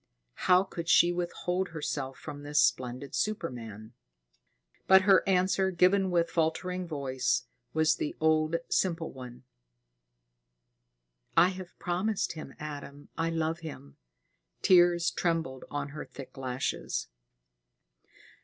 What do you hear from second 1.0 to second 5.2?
withhold herself from this splendid superman? But